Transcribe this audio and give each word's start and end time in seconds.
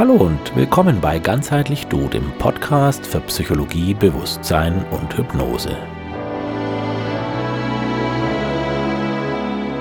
Hallo 0.00 0.14
und 0.14 0.56
willkommen 0.56 0.98
bei 0.98 1.18
Ganzheitlich 1.18 1.86
Du, 1.88 2.08
dem 2.08 2.32
Podcast 2.38 3.04
für 3.04 3.20
Psychologie, 3.20 3.92
Bewusstsein 3.92 4.82
und 4.92 5.14
Hypnose. 5.14 5.76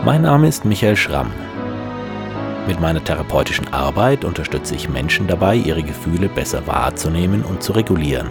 Mein 0.03 0.23
Name 0.23 0.49
ist 0.49 0.65
Michael 0.65 0.97
Schramm. 0.97 1.31
Mit 2.67 2.81
meiner 2.81 3.01
therapeutischen 3.01 3.71
Arbeit 3.71 4.25
unterstütze 4.25 4.75
ich 4.75 4.89
Menschen 4.89 5.25
dabei, 5.25 5.55
ihre 5.55 5.83
Gefühle 5.83 6.27
besser 6.27 6.67
wahrzunehmen 6.67 7.41
und 7.41 7.63
zu 7.63 7.71
regulieren, 7.71 8.29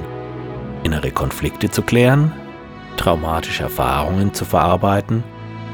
innere 0.83 1.11
Konflikte 1.11 1.71
zu 1.71 1.81
klären, 1.81 2.35
traumatische 2.99 3.63
Erfahrungen 3.63 4.35
zu 4.35 4.45
verarbeiten 4.45 5.25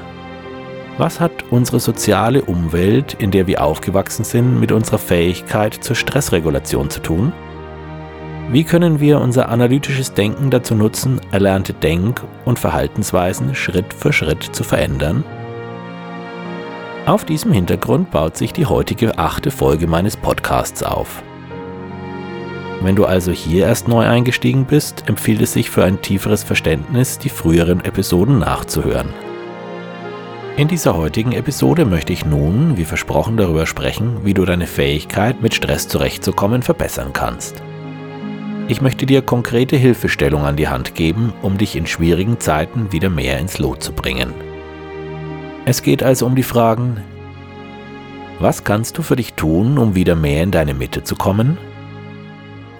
Was 0.98 1.18
hat 1.18 1.32
unsere 1.50 1.80
soziale 1.80 2.42
Umwelt, 2.42 3.16
in 3.18 3.32
der 3.32 3.48
wir 3.48 3.62
aufgewachsen 3.62 4.24
sind, 4.24 4.60
mit 4.60 4.70
unserer 4.70 4.98
Fähigkeit 4.98 5.74
zur 5.74 5.96
Stressregulation 5.96 6.90
zu 6.90 7.00
tun? 7.00 7.32
Wie 8.50 8.62
können 8.62 9.00
wir 9.00 9.20
unser 9.20 9.48
analytisches 9.48 10.14
Denken 10.14 10.50
dazu 10.50 10.76
nutzen, 10.76 11.20
erlernte 11.32 11.72
Denk- 11.72 12.22
und 12.44 12.58
Verhaltensweisen 12.58 13.54
Schritt 13.56 13.92
für 13.92 14.12
Schritt 14.12 14.44
zu 14.44 14.62
verändern? 14.62 15.24
Auf 17.04 17.24
diesem 17.24 17.50
Hintergrund 17.50 18.12
baut 18.12 18.36
sich 18.36 18.52
die 18.52 18.66
heutige 18.66 19.18
achte 19.18 19.50
Folge 19.50 19.88
meines 19.88 20.16
Podcasts 20.16 20.84
auf. 20.84 21.22
Wenn 22.84 22.96
du 22.96 23.04
also 23.04 23.30
hier 23.30 23.66
erst 23.66 23.86
neu 23.86 24.04
eingestiegen 24.04 24.64
bist, 24.64 25.04
empfiehlt 25.06 25.40
es 25.40 25.52
sich 25.52 25.70
für 25.70 25.84
ein 25.84 26.02
tieferes 26.02 26.42
Verständnis, 26.42 27.16
die 27.16 27.28
früheren 27.28 27.84
Episoden 27.84 28.40
nachzuhören. 28.40 29.14
In 30.56 30.66
dieser 30.66 30.96
heutigen 30.96 31.30
Episode 31.30 31.84
möchte 31.84 32.12
ich 32.12 32.26
nun, 32.26 32.76
wie 32.76 32.84
versprochen, 32.84 33.36
darüber 33.36 33.66
sprechen, 33.66 34.24
wie 34.24 34.34
du 34.34 34.44
deine 34.44 34.66
Fähigkeit, 34.66 35.40
mit 35.40 35.54
Stress 35.54 35.86
zurechtzukommen, 35.86 36.62
verbessern 36.62 37.12
kannst. 37.12 37.62
Ich 38.66 38.80
möchte 38.80 39.06
dir 39.06 39.22
konkrete 39.22 39.76
Hilfestellung 39.76 40.44
an 40.44 40.56
die 40.56 40.68
Hand 40.68 40.96
geben, 40.96 41.32
um 41.40 41.58
dich 41.58 41.76
in 41.76 41.86
schwierigen 41.86 42.40
Zeiten 42.40 42.90
wieder 42.90 43.10
mehr 43.10 43.38
ins 43.38 43.58
Lot 43.58 43.82
zu 43.82 43.92
bringen. 43.92 44.34
Es 45.64 45.82
geht 45.82 46.02
also 46.02 46.26
um 46.26 46.34
die 46.34 46.42
Fragen, 46.42 47.00
was 48.40 48.64
kannst 48.64 48.98
du 48.98 49.02
für 49.02 49.14
dich 49.14 49.34
tun, 49.34 49.78
um 49.78 49.94
wieder 49.94 50.16
mehr 50.16 50.42
in 50.42 50.50
deine 50.50 50.74
Mitte 50.74 51.04
zu 51.04 51.14
kommen? 51.14 51.58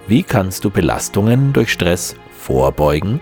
Wie 0.05 0.21
kannst 0.21 0.65
du 0.65 0.69
Belastungen 0.69 1.53
durch 1.53 1.71
Stress 1.71 2.17
vorbeugen? 2.37 3.21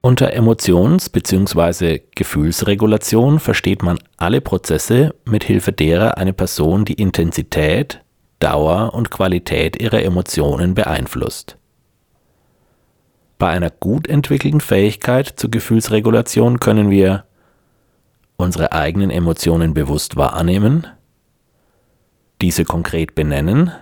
Unter 0.00 0.32
Emotions- 0.32 1.10
bzw. 1.10 2.00
Gefühlsregulation 2.14 3.38
versteht 3.38 3.82
man 3.82 3.98
alle 4.16 4.40
Prozesse, 4.40 5.14
mit 5.26 5.44
Hilfe 5.44 5.72
derer 5.72 6.16
eine 6.16 6.32
Person 6.32 6.86
die 6.86 6.94
Intensität, 6.94 8.02
Dauer 8.38 8.94
und 8.94 9.10
Qualität 9.10 9.82
ihrer 9.82 10.02
Emotionen 10.02 10.74
beeinflusst. 10.74 11.58
Bei 13.36 13.48
einer 13.48 13.70
gut 13.70 14.08
entwickelten 14.08 14.62
Fähigkeit 14.62 15.34
zur 15.36 15.50
Gefühlsregulation 15.50 16.60
können 16.60 16.88
wir 16.88 17.24
unsere 18.36 18.72
eigenen 18.72 19.10
Emotionen 19.10 19.74
bewusst 19.74 20.16
wahrnehmen, 20.16 20.86
diese 22.40 22.64
konkret 22.64 23.14
benennen 23.14 23.72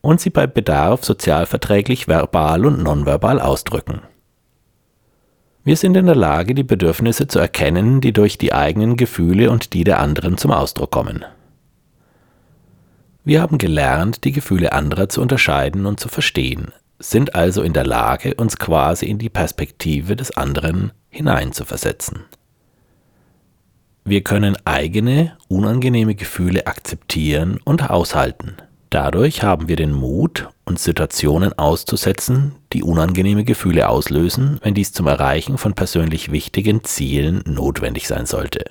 und 0.00 0.20
sie 0.20 0.30
bei 0.30 0.46
Bedarf 0.46 1.04
sozialverträglich 1.04 2.08
verbal 2.08 2.66
und 2.66 2.82
nonverbal 2.82 3.40
ausdrücken. 3.40 4.02
Wir 5.64 5.76
sind 5.76 5.96
in 5.96 6.04
der 6.04 6.14
Lage, 6.14 6.54
die 6.54 6.62
Bedürfnisse 6.62 7.26
zu 7.26 7.38
erkennen, 7.38 8.02
die 8.02 8.12
durch 8.12 8.36
die 8.36 8.52
eigenen 8.52 8.96
Gefühle 8.96 9.50
und 9.50 9.72
die 9.72 9.82
der 9.82 9.98
anderen 9.98 10.36
zum 10.36 10.50
Ausdruck 10.50 10.90
kommen. 10.90 11.24
Wir 13.24 13.40
haben 13.40 13.56
gelernt, 13.56 14.24
die 14.24 14.32
Gefühle 14.32 14.74
anderer 14.74 15.08
zu 15.08 15.22
unterscheiden 15.22 15.86
und 15.86 15.98
zu 15.98 16.10
verstehen, 16.10 16.72
sind 16.98 17.34
also 17.34 17.62
in 17.62 17.72
der 17.72 17.86
Lage, 17.86 18.34
uns 18.34 18.58
quasi 18.58 19.06
in 19.06 19.16
die 19.16 19.30
Perspektive 19.30 20.16
des 20.16 20.36
anderen 20.36 20.92
hineinzuversetzen. 21.08 22.24
Wir 24.06 24.22
können 24.22 24.54
eigene, 24.66 25.38
unangenehme 25.48 26.14
Gefühle 26.14 26.66
akzeptieren 26.66 27.58
und 27.64 27.88
aushalten. 27.88 28.58
Dadurch 28.90 29.42
haben 29.42 29.66
wir 29.66 29.76
den 29.76 29.92
Mut, 29.92 30.50
uns 30.66 30.84
Situationen 30.84 31.58
auszusetzen, 31.58 32.54
die 32.74 32.82
unangenehme 32.82 33.44
Gefühle 33.44 33.88
auslösen, 33.88 34.58
wenn 34.62 34.74
dies 34.74 34.92
zum 34.92 35.06
Erreichen 35.06 35.56
von 35.56 35.72
persönlich 35.72 36.30
wichtigen 36.30 36.84
Zielen 36.84 37.42
notwendig 37.46 38.06
sein 38.06 38.26
sollte. 38.26 38.64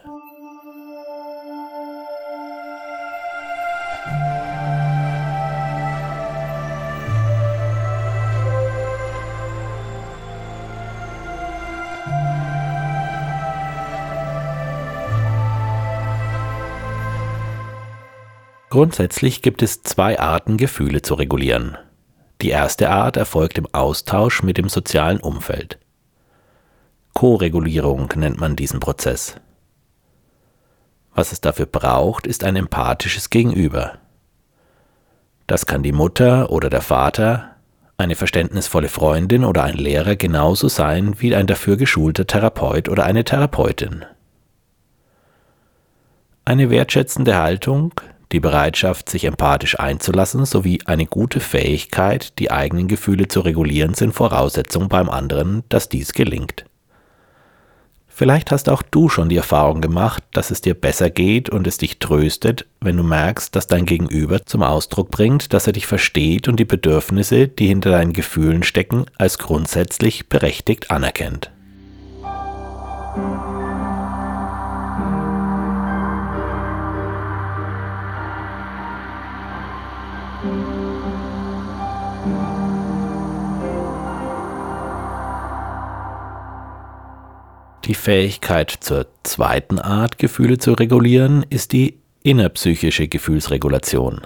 Grundsätzlich 18.74 19.44
gibt 19.44 19.62
es 19.62 19.84
zwei 19.84 20.20
Arten, 20.20 20.58
Gefühle 20.58 21.04
zu 21.04 21.14
regulieren. 21.14 21.78
Die 22.42 22.50
erste 22.50 22.90
Art 22.90 23.18
erfolgt 23.18 23.60
im 23.60 23.68
Austausch 23.72 24.42
mit 24.42 24.58
dem 24.58 24.68
sozialen 24.68 25.20
Umfeld. 25.20 25.78
Koregulierung 27.14 28.12
nennt 28.16 28.40
man 28.40 28.56
diesen 28.56 28.80
Prozess. 28.80 29.36
Was 31.14 31.32
es 31.32 31.40
dafür 31.40 31.68
braucht, 31.68 32.26
ist 32.26 32.44
ein 32.44 32.56
empathisches 32.56 33.30
Gegenüber. 33.30 34.00
Das 35.46 35.68
kann 35.68 35.84
die 35.84 35.92
Mutter 35.92 36.50
oder 36.50 36.72
der 36.72 36.82
Vater, 36.82 37.52
eine 37.98 38.16
verständnisvolle 38.16 38.90
Freundin 38.90 39.46
oder 39.46 39.66
ein 39.66 39.78
Lehrer 39.78 40.16
genauso 40.16 40.68
sein 40.68 41.14
wie 41.20 41.36
ein 41.36 41.46
dafür 41.46 41.78
geschulter 41.78 42.26
Therapeut 42.26 42.90
oder 42.90 43.04
eine 43.04 43.24
Therapeutin. 43.24 44.04
Eine 46.44 46.72
wertschätzende 46.72 47.38
Haltung, 47.38 47.94
die 48.34 48.40
Bereitschaft, 48.40 49.10
sich 49.10 49.26
empathisch 49.26 49.80
einzulassen, 49.80 50.46
sowie 50.46 50.80
eine 50.86 51.06
gute 51.06 51.40
Fähigkeit, 51.40 52.38
die 52.40 52.52
eigenen 52.52 52.88
Gefühle 52.88 53.28
zu 53.28 53.40
regulieren, 53.42 53.94
sind 53.94 54.14
Voraussetzungen 54.14 54.90
beim 54.90 55.10
anderen, 55.10 55.64
dass 55.70 55.88
dies 55.88 56.14
gelingt. 56.14 56.66
Vielleicht 58.16 58.52
hast 58.52 58.70
auch 58.70 58.84
du 58.84 59.10
schon 59.10 59.30
die 59.30 59.38
Erfahrung 59.38 59.82
gemacht, 59.82 60.24
dass 60.34 60.52
es 60.52 60.62
dir 60.62 60.76
besser 60.76 61.10
geht 61.10 61.50
und 61.50 61.66
es 61.66 61.78
dich 61.78 61.98
tröstet, 61.98 62.68
wenn 62.80 62.96
du 62.96 63.04
merkst, 63.04 63.56
dass 63.56 63.66
dein 63.66 63.86
Gegenüber 63.86 64.46
zum 64.46 64.62
Ausdruck 64.62 65.10
bringt, 65.10 65.52
dass 65.52 65.66
er 65.66 65.74
dich 65.74 65.88
versteht 65.88 66.48
und 66.48 66.60
die 66.60 66.66
Bedürfnisse, 66.66 67.48
die 67.48 67.68
hinter 67.68 67.90
deinen 67.90 68.14
Gefühlen 68.14 68.62
stecken, 68.62 69.06
als 69.18 69.40
grundsätzlich 69.40 70.30
berechtigt 70.30 70.92
anerkennt. 70.92 71.50
Die 87.86 87.96
Fähigkeit 87.96 88.72
zur 88.80 89.08
zweiten 89.24 89.78
Art, 89.78 90.18
Gefühle 90.18 90.58
zu 90.58 90.72
regulieren, 90.72 91.46
ist 91.50 91.74
die 91.74 92.00
innerpsychische 92.24 93.10
Gefühlsregulation. 93.10 94.22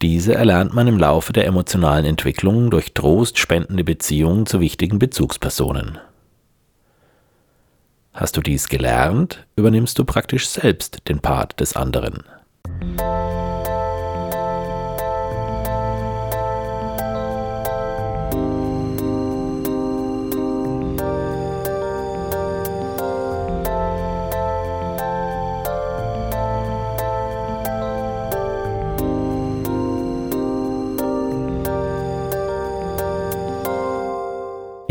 Diese 0.00 0.34
erlernt 0.34 0.74
man 0.74 0.86
im 0.86 0.98
Laufe 0.98 1.32
der 1.32 1.46
emotionalen 1.46 2.04
Entwicklung 2.04 2.70
durch 2.70 2.94
trostspendende 2.94 3.82
Beziehungen 3.82 4.46
zu 4.46 4.60
wichtigen 4.60 5.00
Bezugspersonen. 5.00 5.98
Hast 8.12 8.36
du 8.36 8.42
dies 8.42 8.68
gelernt, 8.68 9.44
übernimmst 9.56 9.98
du 9.98 10.04
praktisch 10.04 10.48
selbst 10.48 11.08
den 11.08 11.18
Part 11.18 11.58
des 11.58 11.74
anderen. 11.74 12.22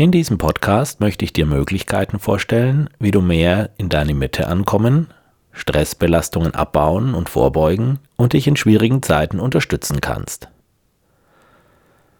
In 0.04 0.12
diesem 0.12 0.36
Podcast 0.36 1.00
möchte 1.00 1.24
ich 1.24 1.32
dir 1.32 1.46
Möglichkeiten 1.46 2.18
vorstellen, 2.18 2.90
wie 2.98 3.10
du 3.10 3.22
mehr 3.22 3.70
in 3.78 3.88
deine 3.88 4.12
Mitte 4.12 4.48
ankommen, 4.48 5.06
Stressbelastungen 5.50 6.54
abbauen 6.54 7.14
und 7.14 7.30
vorbeugen 7.30 8.00
und 8.16 8.34
dich 8.34 8.46
in 8.46 8.54
schwierigen 8.54 9.02
Zeiten 9.02 9.40
unterstützen 9.40 10.02
kannst. 10.02 10.48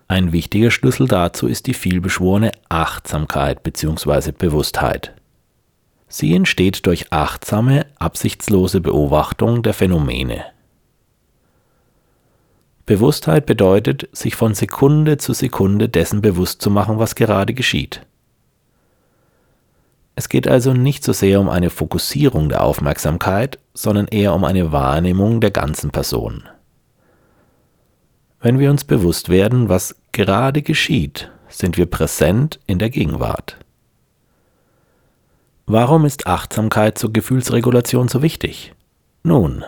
Ein 0.08 0.32
wichtiger 0.32 0.70
Schlüssel 0.70 1.08
dazu 1.08 1.46
ist 1.46 1.66
die 1.66 1.74
vielbeschworene 1.74 2.52
Achtsamkeit 2.70 3.62
bzw. 3.62 4.32
Bewusstheit. 4.32 5.12
Sie 6.08 6.34
entsteht 6.34 6.86
durch 6.86 7.12
achtsame, 7.12 7.84
absichtslose 7.98 8.80
Beobachtung 8.80 9.62
der 9.62 9.74
Phänomene. 9.74 10.53
Bewusstheit 12.86 13.46
bedeutet, 13.46 14.08
sich 14.12 14.36
von 14.36 14.54
Sekunde 14.54 15.16
zu 15.16 15.32
Sekunde 15.32 15.88
dessen 15.88 16.20
bewusst 16.20 16.60
zu 16.60 16.70
machen, 16.70 16.98
was 16.98 17.14
gerade 17.14 17.54
geschieht. 17.54 18.04
Es 20.16 20.28
geht 20.28 20.46
also 20.46 20.74
nicht 20.74 21.02
so 21.02 21.12
sehr 21.12 21.40
um 21.40 21.48
eine 21.48 21.70
Fokussierung 21.70 22.48
der 22.48 22.62
Aufmerksamkeit, 22.62 23.58
sondern 23.72 24.06
eher 24.06 24.34
um 24.34 24.44
eine 24.44 24.70
Wahrnehmung 24.70 25.40
der 25.40 25.50
ganzen 25.50 25.90
Person. 25.90 26.44
Wenn 28.40 28.58
wir 28.58 28.70
uns 28.70 28.84
bewusst 28.84 29.30
werden, 29.30 29.68
was 29.68 29.96
gerade 30.12 30.62
geschieht, 30.62 31.30
sind 31.48 31.78
wir 31.78 31.86
präsent 31.86 32.60
in 32.66 32.78
der 32.78 32.90
Gegenwart. 32.90 33.56
Warum 35.66 36.04
ist 36.04 36.26
Achtsamkeit 36.26 36.98
zur 36.98 37.12
Gefühlsregulation 37.12 38.08
so 38.08 38.20
wichtig? 38.20 38.74
Nun, 39.22 39.64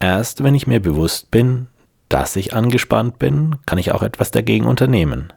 erst 0.00 0.42
wenn 0.42 0.56
ich 0.56 0.66
mir 0.66 0.80
bewusst 0.80 1.30
bin, 1.30 1.68
dass 2.10 2.36
ich 2.36 2.52
angespannt 2.52 3.18
bin, 3.18 3.56
kann 3.64 3.78
ich 3.78 3.92
auch 3.92 4.02
etwas 4.02 4.30
dagegen 4.30 4.66
unternehmen. 4.66 5.32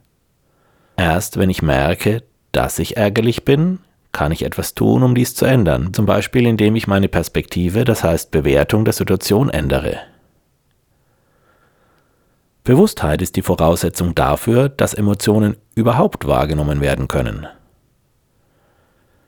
Erst 0.97 1.37
wenn 1.37 1.49
ich 1.49 1.61
merke, 1.61 2.23
dass 2.51 2.79
ich 2.79 2.97
ärgerlich 2.97 3.45
bin, 3.45 3.79
kann 4.11 4.31
ich 4.31 4.43
etwas 4.43 4.73
tun, 4.73 5.03
um 5.03 5.15
dies 5.15 5.35
zu 5.35 5.45
ändern, 5.45 5.93
zum 5.93 6.05
Beispiel 6.05 6.45
indem 6.45 6.75
ich 6.75 6.87
meine 6.87 7.07
Perspektive, 7.07 7.85
das 7.85 8.03
heißt 8.03 8.31
Bewertung 8.31 8.85
der 8.85 8.93
Situation 8.93 9.49
ändere. 9.49 9.99
Bewusstheit 12.63 13.21
ist 13.21 13.35
die 13.35 13.41
Voraussetzung 13.41 14.15
dafür, 14.15 14.69
dass 14.69 14.93
Emotionen 14.93 15.57
überhaupt 15.75 16.27
wahrgenommen 16.27 16.81
werden 16.81 17.07
können. 17.07 17.47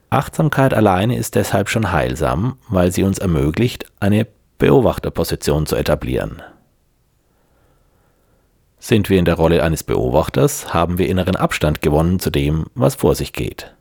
Achtsamkeit 0.10 0.74
alleine 0.74 1.18
ist 1.18 1.36
deshalb 1.36 1.70
schon 1.70 1.92
heilsam, 1.92 2.58
weil 2.70 2.92
sie 2.92 3.04
uns 3.04 3.20
ermöglicht, 3.20 3.86
eine 4.00 4.26
Beobachterposition 4.58 5.66
zu 5.66 5.76
etablieren. 5.76 6.42
Sind 8.88 9.10
wir 9.10 9.18
in 9.18 9.26
der 9.26 9.34
Rolle 9.34 9.64
eines 9.64 9.84
Beobachters, 9.84 10.72
haben 10.72 11.00
wir 11.00 11.10
inneren 11.10 11.36
Abstand 11.36 11.82
gewonnen 11.82 12.20
zu 12.20 12.30
dem, 12.30 12.68
was 12.76 12.94
vor 12.94 13.16
sich 13.16 13.34
geht. 13.34 13.74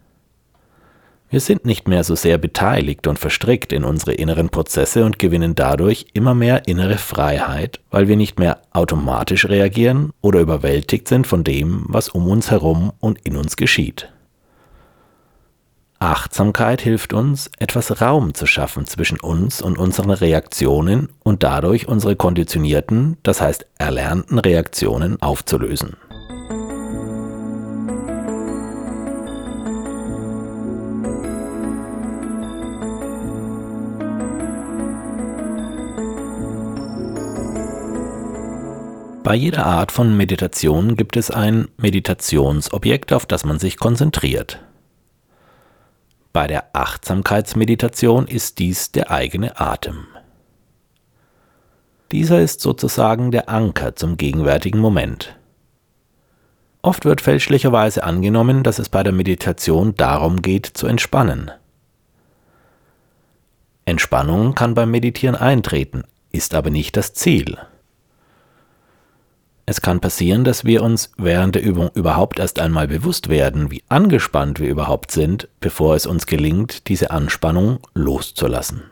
Wir 1.28 1.40
sind 1.40 1.66
nicht 1.66 1.86
mehr 1.86 2.04
so 2.04 2.14
sehr 2.14 2.38
beteiligt 2.38 3.06
und 3.06 3.18
verstrickt 3.18 3.74
in 3.74 3.84
unsere 3.84 4.14
inneren 4.14 4.48
Prozesse 4.48 5.04
und 5.04 5.18
gewinnen 5.18 5.54
dadurch 5.54 6.06
immer 6.14 6.32
mehr 6.34 6.66
innere 6.68 6.96
Freiheit, 6.96 7.80
weil 7.90 8.08
wir 8.08 8.16
nicht 8.16 8.38
mehr 8.38 8.62
automatisch 8.72 9.46
reagieren 9.46 10.14
oder 10.22 10.40
überwältigt 10.40 11.06
sind 11.06 11.26
von 11.26 11.44
dem, 11.44 11.84
was 11.86 12.08
um 12.08 12.26
uns 12.26 12.50
herum 12.50 12.90
und 12.98 13.20
in 13.26 13.36
uns 13.36 13.58
geschieht. 13.58 14.10
Achtsamkeit 16.04 16.82
hilft 16.82 17.14
uns, 17.14 17.50
etwas 17.58 18.02
Raum 18.02 18.34
zu 18.34 18.44
schaffen 18.44 18.84
zwischen 18.84 19.18
uns 19.18 19.62
und 19.62 19.78
unseren 19.78 20.10
Reaktionen 20.10 21.08
und 21.22 21.42
dadurch 21.42 21.88
unsere 21.88 22.14
konditionierten, 22.14 23.16
das 23.22 23.40
heißt 23.40 23.64
erlernten 23.78 24.38
Reaktionen 24.38 25.22
aufzulösen. 25.22 25.96
Bei 39.22 39.34
jeder 39.34 39.64
Art 39.64 39.90
von 39.90 40.14
Meditation 40.14 40.96
gibt 40.96 41.16
es 41.16 41.30
ein 41.30 41.68
Meditationsobjekt, 41.78 43.14
auf 43.14 43.24
das 43.24 43.46
man 43.46 43.58
sich 43.58 43.78
konzentriert. 43.78 44.60
Bei 46.34 46.48
der 46.48 46.74
Achtsamkeitsmeditation 46.74 48.26
ist 48.26 48.58
dies 48.58 48.90
der 48.90 49.12
eigene 49.12 49.60
Atem. 49.60 50.08
Dieser 52.10 52.40
ist 52.40 52.60
sozusagen 52.60 53.30
der 53.30 53.48
Anker 53.48 53.94
zum 53.94 54.16
gegenwärtigen 54.16 54.80
Moment. 54.80 55.36
Oft 56.82 57.04
wird 57.04 57.20
fälschlicherweise 57.20 58.02
angenommen, 58.02 58.64
dass 58.64 58.80
es 58.80 58.88
bei 58.88 59.04
der 59.04 59.12
Meditation 59.12 59.94
darum 59.94 60.42
geht, 60.42 60.66
zu 60.66 60.88
entspannen. 60.88 61.52
Entspannung 63.84 64.56
kann 64.56 64.74
beim 64.74 64.90
Meditieren 64.90 65.36
eintreten, 65.36 66.02
ist 66.32 66.56
aber 66.56 66.70
nicht 66.70 66.96
das 66.96 67.14
Ziel. 67.14 67.58
Es 69.66 69.80
kann 69.80 70.00
passieren, 70.00 70.44
dass 70.44 70.64
wir 70.64 70.82
uns 70.82 71.10
während 71.16 71.54
der 71.54 71.62
Übung 71.62 71.90
überhaupt 71.94 72.38
erst 72.38 72.58
einmal 72.58 72.86
bewusst 72.86 73.28
werden, 73.28 73.70
wie 73.70 73.82
angespannt 73.88 74.60
wir 74.60 74.68
überhaupt 74.68 75.10
sind, 75.10 75.48
bevor 75.60 75.94
es 75.94 76.04
uns 76.06 76.26
gelingt, 76.26 76.88
diese 76.88 77.10
Anspannung 77.10 77.78
loszulassen. 77.94 78.82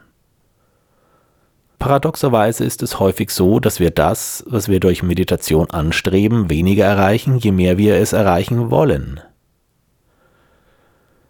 Paradoxerweise 1.78 2.64
ist 2.64 2.82
es 2.82 3.00
häufig 3.00 3.30
so, 3.30 3.58
dass 3.58 3.80
wir 3.80 3.90
das, 3.90 4.44
was 4.46 4.68
wir 4.68 4.80
durch 4.80 5.02
Meditation 5.02 5.68
anstreben, 5.70 6.48
weniger 6.48 6.84
erreichen, 6.84 7.36
je 7.36 7.50
mehr 7.50 7.76
wir 7.76 7.96
es 7.96 8.12
erreichen 8.12 8.70
wollen. 8.70 9.20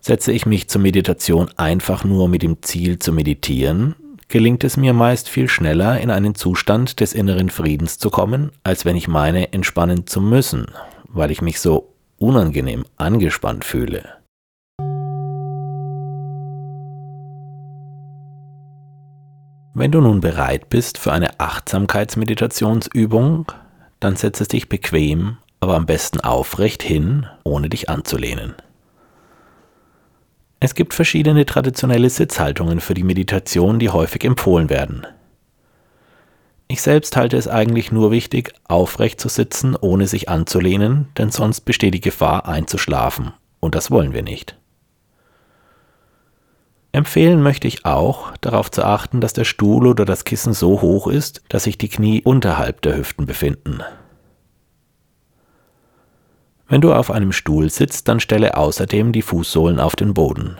Setze 0.00 0.30
ich 0.30 0.46
mich 0.46 0.68
zur 0.68 0.82
Meditation 0.82 1.50
einfach 1.56 2.04
nur 2.04 2.28
mit 2.28 2.42
dem 2.42 2.62
Ziel 2.62 2.98
zu 2.98 3.12
meditieren, 3.12 3.94
gelingt 4.32 4.64
es 4.64 4.76
mir 4.78 4.94
meist 4.94 5.28
viel 5.28 5.46
schneller, 5.46 6.00
in 6.00 6.10
einen 6.10 6.34
Zustand 6.34 7.00
des 7.00 7.12
inneren 7.12 7.50
Friedens 7.50 7.98
zu 7.98 8.08
kommen, 8.08 8.50
als 8.64 8.86
wenn 8.86 8.96
ich 8.96 9.06
meine, 9.06 9.52
entspannen 9.52 10.06
zu 10.06 10.22
müssen, 10.22 10.68
weil 11.06 11.30
ich 11.30 11.42
mich 11.42 11.60
so 11.60 11.92
unangenehm 12.16 12.86
angespannt 12.96 13.66
fühle. 13.66 14.08
Wenn 19.74 19.92
du 19.92 20.00
nun 20.00 20.22
bereit 20.22 20.70
bist 20.70 20.96
für 20.96 21.12
eine 21.12 21.38
Achtsamkeitsmeditationsübung, 21.38 23.52
dann 24.00 24.16
setze 24.16 24.46
dich 24.46 24.70
bequem, 24.70 25.36
aber 25.60 25.76
am 25.76 25.84
besten 25.84 26.20
aufrecht 26.20 26.82
hin, 26.82 27.26
ohne 27.44 27.68
dich 27.68 27.90
anzulehnen. 27.90 28.54
Es 30.64 30.76
gibt 30.76 30.94
verschiedene 30.94 31.44
traditionelle 31.44 32.08
Sitzhaltungen 32.08 32.78
für 32.78 32.94
die 32.94 33.02
Meditation, 33.02 33.80
die 33.80 33.88
häufig 33.88 34.22
empfohlen 34.22 34.70
werden. 34.70 35.04
Ich 36.68 36.82
selbst 36.82 37.16
halte 37.16 37.36
es 37.36 37.48
eigentlich 37.48 37.90
nur 37.90 38.12
wichtig, 38.12 38.52
aufrecht 38.68 39.20
zu 39.20 39.28
sitzen, 39.28 39.74
ohne 39.74 40.06
sich 40.06 40.28
anzulehnen, 40.28 41.08
denn 41.18 41.32
sonst 41.32 41.62
besteht 41.62 41.94
die 41.94 42.00
Gefahr 42.00 42.46
einzuschlafen, 42.46 43.32
und 43.58 43.74
das 43.74 43.90
wollen 43.90 44.12
wir 44.12 44.22
nicht. 44.22 44.56
Empfehlen 46.92 47.42
möchte 47.42 47.66
ich 47.66 47.84
auch, 47.84 48.36
darauf 48.40 48.70
zu 48.70 48.84
achten, 48.84 49.20
dass 49.20 49.32
der 49.32 49.44
Stuhl 49.44 49.88
oder 49.88 50.04
das 50.04 50.22
Kissen 50.22 50.52
so 50.52 50.80
hoch 50.80 51.08
ist, 51.08 51.42
dass 51.48 51.64
sich 51.64 51.76
die 51.76 51.88
Knie 51.88 52.22
unterhalb 52.22 52.82
der 52.82 52.96
Hüften 52.96 53.26
befinden. 53.26 53.82
Wenn 56.72 56.80
du 56.80 56.94
auf 56.94 57.10
einem 57.10 57.32
Stuhl 57.32 57.68
sitzt, 57.68 58.08
dann 58.08 58.18
stelle 58.18 58.56
außerdem 58.56 59.12
die 59.12 59.20
Fußsohlen 59.20 59.78
auf 59.78 59.94
den 59.94 60.14
Boden. 60.14 60.56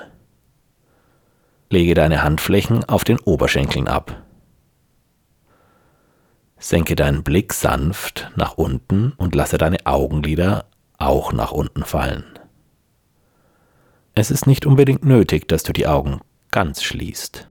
Lege 1.70 1.94
deine 1.94 2.22
Handflächen 2.22 2.84
auf 2.84 3.02
den 3.04 3.18
Oberschenkeln 3.18 3.88
ab. 3.88 4.22
Senke 6.58 6.96
deinen 6.96 7.22
Blick 7.22 7.54
sanft 7.54 8.30
nach 8.36 8.58
unten 8.58 9.12
und 9.16 9.34
lasse 9.34 9.56
deine 9.56 9.86
Augenlider 9.86 10.66
auch 10.98 11.32
nach 11.32 11.52
unten 11.52 11.82
fallen. 11.82 12.38
Es 14.14 14.30
ist 14.30 14.46
nicht 14.46 14.66
unbedingt 14.66 15.06
nötig, 15.06 15.48
dass 15.48 15.62
du 15.62 15.72
die 15.72 15.86
Augen 15.86 16.20
ganz 16.50 16.82
schließt. 16.82 17.48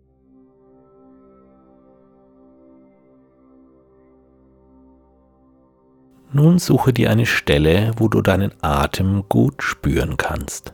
Nun 6.34 6.60
suche 6.60 6.94
dir 6.94 7.10
eine 7.10 7.26
Stelle, 7.26 7.92
wo 7.98 8.08
du 8.08 8.22
deinen 8.22 8.54
Atem 8.62 9.26
gut 9.28 9.62
spüren 9.62 10.16
kannst. 10.16 10.74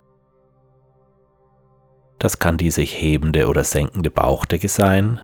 Das 2.19 2.37
kann 2.37 2.57
die 2.57 2.69
sich 2.69 2.99
hebende 2.99 3.47
oder 3.47 3.63
senkende 3.63 4.11
Bauchdecke 4.11 4.69
sein, 4.69 5.21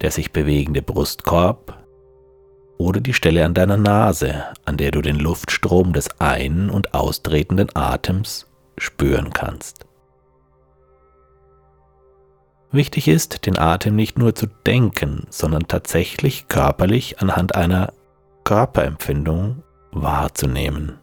der 0.00 0.10
sich 0.10 0.32
bewegende 0.32 0.82
Brustkorb 0.82 1.84
oder 2.78 3.00
die 3.00 3.14
Stelle 3.14 3.44
an 3.44 3.54
deiner 3.54 3.76
Nase, 3.76 4.44
an 4.64 4.76
der 4.76 4.90
du 4.90 5.00
den 5.00 5.16
Luftstrom 5.16 5.92
des 5.92 6.20
ein- 6.20 6.68
und 6.68 6.92
austretenden 6.92 7.74
Atems 7.74 8.46
spüren 8.78 9.32
kannst. 9.32 9.86
Wichtig 12.72 13.06
ist, 13.08 13.46
den 13.46 13.58
Atem 13.58 13.94
nicht 13.94 14.18
nur 14.18 14.34
zu 14.34 14.46
denken, 14.46 15.26
sondern 15.30 15.68
tatsächlich 15.68 16.48
körperlich 16.48 17.20
anhand 17.20 17.54
einer 17.54 17.92
Körperempfindung 18.46 19.64
wahrzunehmen. 19.90 21.00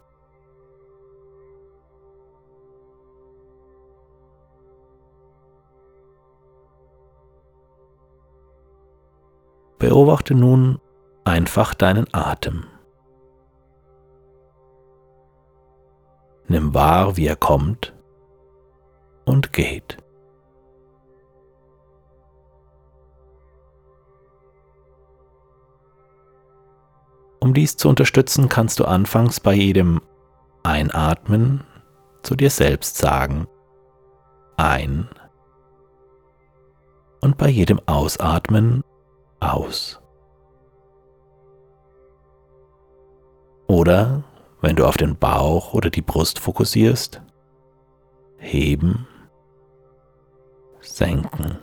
Beobachte 9.78 10.34
nun 10.34 10.80
einfach 11.24 11.74
deinen 11.74 12.06
Atem. 12.14 12.64
Nimm 16.48 16.72
wahr, 16.72 17.18
wie 17.18 17.26
er 17.26 17.36
kommt 17.36 17.94
und 19.26 19.52
geht. 19.52 19.98
Um 27.44 27.52
dies 27.52 27.76
zu 27.76 27.90
unterstützen, 27.90 28.48
kannst 28.48 28.80
du 28.80 28.86
anfangs 28.86 29.38
bei 29.38 29.52
jedem 29.52 30.00
Einatmen 30.62 31.62
zu 32.22 32.36
dir 32.36 32.48
selbst 32.48 32.96
sagen, 32.96 33.46
ein 34.56 35.10
und 37.20 37.36
bei 37.36 37.50
jedem 37.50 37.80
Ausatmen 37.84 38.82
aus. 39.40 40.00
Oder 43.66 44.24
wenn 44.62 44.76
du 44.76 44.86
auf 44.86 44.96
den 44.96 45.14
Bauch 45.14 45.74
oder 45.74 45.90
die 45.90 46.00
Brust 46.00 46.38
fokussierst, 46.38 47.20
heben, 48.38 49.06
senken. 50.80 51.58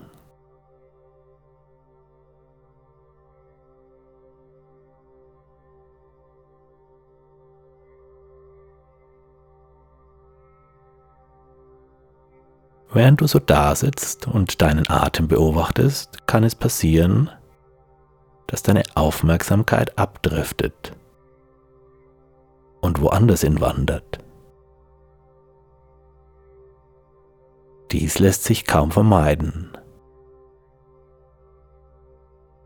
Während 12.94 13.22
du 13.22 13.28
so 13.28 13.40
dasitzt 13.40 14.28
und 14.28 14.62
deinen 14.62 14.90
Atem 14.90 15.30
beobachtest, 15.30 16.28
kann 16.28 16.44
es 16.44 16.56
passieren, 16.56 17.30
dass 18.48 18.64
deine 18.64 18.84
Aufmerksamkeit 18.96 19.98
abdriftet 19.98 20.92
und 22.82 23.00
woanders 23.00 23.42
hinwandert. 23.42 24.20
Dies 27.94 28.20
lässt 28.20 28.44
sich 28.44 28.66
kaum 28.66 28.92
vermeiden. 28.92 29.70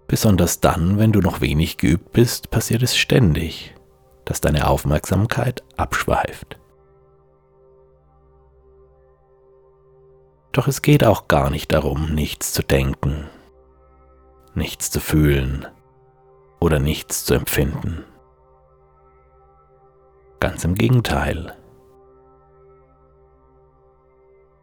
Besonders 0.07 0.59
dann, 0.59 0.97
wenn 0.97 1.11
du 1.11 1.19
noch 1.19 1.41
wenig 1.41 1.77
geübt 1.77 2.13
bist, 2.13 2.49
passiert 2.49 2.81
es 2.81 2.97
ständig, 2.97 3.75
dass 4.23 4.41
deine 4.41 4.67
Aufmerksamkeit 4.67 5.63
abschweift. 5.77 6.57
Doch 10.55 10.69
es 10.69 10.81
geht 10.81 11.03
auch 11.03 11.27
gar 11.27 11.49
nicht 11.49 11.73
darum, 11.73 12.15
nichts 12.15 12.53
zu 12.53 12.63
denken, 12.63 13.27
nichts 14.53 14.89
zu 14.89 15.01
fühlen 15.01 15.67
oder 16.61 16.79
nichts 16.79 17.25
zu 17.25 17.33
empfinden. 17.33 18.05
Ganz 20.39 20.63
im 20.63 20.75
Gegenteil. 20.75 21.57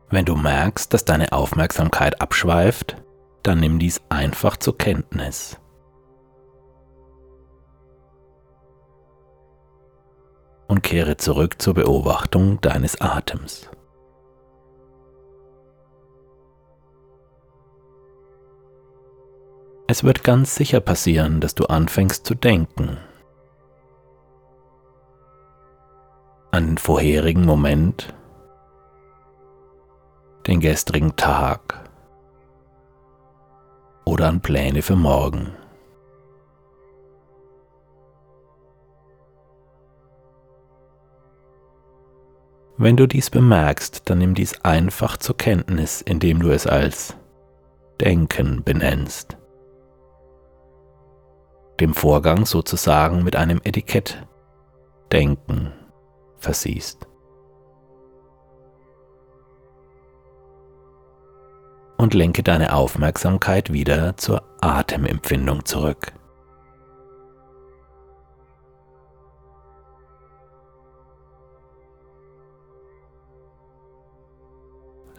Wenn 0.09 0.25
du 0.25 0.35
merkst, 0.35 0.95
dass 0.95 1.05
deine 1.05 1.31
Aufmerksamkeit 1.35 2.23
abschweift, 2.23 2.97
dann 3.43 3.61
nimm 3.61 3.79
dies 3.79 4.01
einfach 4.09 4.57
zur 4.57 4.79
Kenntnis. 4.79 5.61
Und 10.69 10.83
kehre 10.83 11.19
zurück 11.19 11.61
zur 11.61 11.75
Beobachtung 11.75 12.63
deines 12.63 12.99
Atems. 12.99 13.69
Es 19.93 20.05
wird 20.05 20.25
ganz 20.25 20.55
sicher 20.55 20.81
passieren, 20.81 21.43
dass 21.43 21.55
du 21.55 21.67
anfängst 21.67 22.25
zu 22.25 22.35
denken. 22.35 22.97
An 26.51 26.67
den 26.67 26.79
vorherigen 26.79 27.45
Moment, 27.45 28.15
den 30.47 30.61
gestrigen 30.61 31.15
Tag 31.17 31.91
oder 34.07 34.29
an 34.29 34.41
Pläne 34.41 34.81
für 34.81 34.97
morgen. 34.97 35.53
Wenn 42.79 42.97
du 42.97 43.07
dies 43.07 43.29
bemerkst, 43.29 44.09
dann 44.09 44.21
nimm 44.21 44.35
dies 44.35 44.59
einfach 44.65 45.19
zur 45.19 45.37
Kenntnis, 45.37 46.01
indem 46.01 46.41
du 46.41 46.49
es 46.49 46.67
als 46.67 47.15
Denken 48.01 48.65
benennst 48.65 49.37
dem 51.83 51.95
Vorgang 51.95 52.47
sozusagen 52.47 53.25
mit 53.25 53.35
einem 53.35 53.61
Etikett 53.65 54.25
Denken 55.11 55.73
versiehst. 56.39 57.09
Und 61.99 62.15
lenke 62.15 62.45
deine 62.45 62.73
Aufmerksamkeit 62.73 63.73
wieder 63.73 64.17
zur 64.17 64.43
Atemempfindung 64.61 65.65
zurück. 65.65 66.13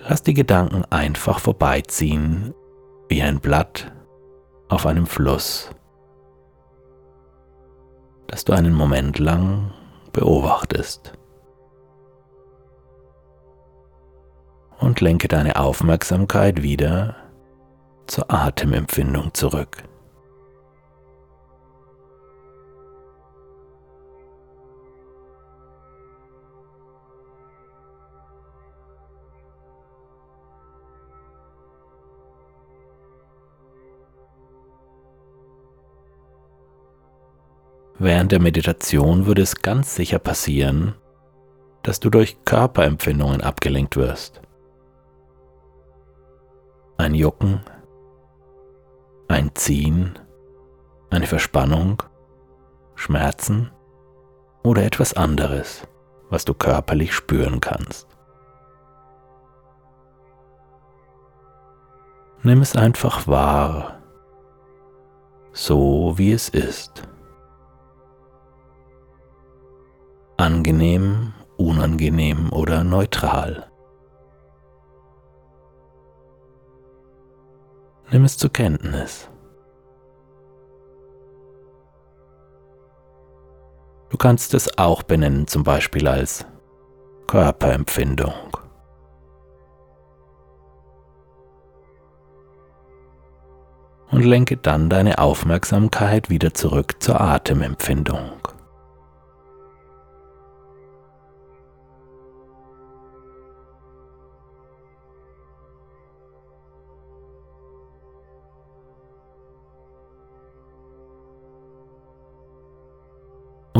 Lass 0.07 0.23
die 0.23 0.33
Gedanken 0.33 0.85
einfach 0.89 1.39
vorbeiziehen 1.39 2.53
wie 3.09 3.21
ein 3.21 3.41
Blatt 3.41 3.91
auf 4.69 4.85
einem 4.85 5.07
Fluss 5.07 5.69
das 8.27 8.45
du 8.45 8.53
einen 8.53 8.73
Moment 8.73 9.19
lang 9.19 9.71
beobachtest. 10.11 11.13
Und 14.79 15.01
lenke 15.01 15.27
deine 15.27 15.55
Aufmerksamkeit 15.55 16.61
wieder 16.61 17.15
zur 18.07 18.31
Atemempfindung 18.31 19.33
zurück. 19.33 19.83
Während 38.03 38.33
der 38.33 38.41
Meditation 38.41 39.27
würde 39.27 39.43
es 39.43 39.61
ganz 39.61 39.95
sicher 39.95 40.19
passieren, 40.19 40.95
dass 41.83 42.01
du 42.01 42.09
durch 42.09 42.43
Körperempfindungen 42.43 43.39
abgelenkt 43.39 43.95
wirst. 43.95 44.41
Ein 46.97 47.15
Jucken, 47.15 47.61
ein 49.29 49.55
Ziehen, 49.55 50.19
eine 51.11 51.27
Verspannung, 51.27 52.03
Schmerzen 52.95 53.71
oder 54.63 54.83
etwas 54.83 55.13
anderes, 55.13 55.87
was 56.29 56.43
du 56.43 56.53
körperlich 56.53 57.13
spüren 57.13 57.61
kannst. 57.61 58.09
Nimm 62.41 62.59
es 62.59 62.75
einfach 62.75 63.27
wahr, 63.27 64.01
so 65.53 66.17
wie 66.17 66.33
es 66.33 66.49
ist. 66.49 67.07
Angenehm, 70.43 71.31
unangenehm 71.55 72.51
oder 72.51 72.83
neutral. 72.83 73.71
Nimm 78.11 78.25
es 78.25 78.37
zur 78.37 78.51
Kenntnis. 78.51 79.29
Du 84.09 84.17
kannst 84.17 84.53
es 84.53 84.77
auch 84.77 85.03
benennen, 85.03 85.47
zum 85.47 85.63
Beispiel 85.63 86.09
als 86.09 86.45
Körperempfindung. 87.27 88.33
Und 94.11 94.25
lenke 94.25 94.57
dann 94.57 94.89
deine 94.89 95.19
Aufmerksamkeit 95.19 96.29
wieder 96.29 96.53
zurück 96.53 97.01
zur 97.01 97.21
Atemempfindung. 97.21 98.52